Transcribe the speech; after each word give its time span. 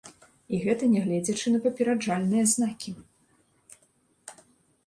І 0.53 0.59
гэта 0.63 0.87
нягледзячы 0.93 1.47
на 1.55 1.59
папераджальныя 1.65 2.47
знакі. 2.55 2.95